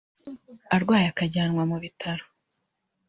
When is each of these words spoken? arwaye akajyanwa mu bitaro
arwaye 0.75 1.05
akajyanwa 1.11 1.63
mu 1.71 1.77
bitaro 1.83 2.25